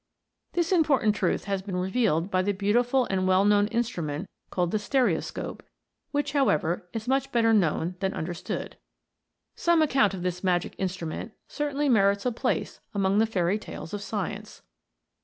This 0.53 0.71
important 0.71 1.15
truth 1.15 1.43
has 1.43 1.61
been 1.61 1.75
revealed 1.75 2.31
by 2.31 2.41
the 2.41 2.53
beautiful 2.53 3.05
and 3.11 3.27
well 3.27 3.45
known 3.45 3.67
instrument 3.67 4.27
called 4.49 4.71
the 4.71 4.79
stereoscope, 4.79 5.61
which, 6.09 6.33
however, 6.33 6.89
is 6.91 7.07
much 7.07 7.31
better 7.31 7.53
known 7.53 7.95
than 7.99 8.15
understood. 8.15 8.77
Some 9.55 9.83
account 9.83 10.15
of 10.15 10.23
this 10.23 10.43
magic 10.43 10.73
in 10.79 10.87
strument 10.87 11.33
certainly 11.47 11.87
merits 11.87 12.25
a 12.25 12.31
place 12.31 12.79
amongst 12.95 13.19
the 13.19 13.31
fairy 13.31 13.59
tales 13.59 13.93
of 13.93 14.01
science. 14.01 14.63